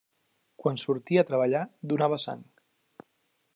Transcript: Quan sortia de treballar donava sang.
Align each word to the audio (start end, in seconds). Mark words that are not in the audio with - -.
Quan 0.63 0.79
sortia 0.83 1.23
de 1.25 1.29
treballar 1.33 1.61
donava 1.93 2.21
sang. 2.27 2.43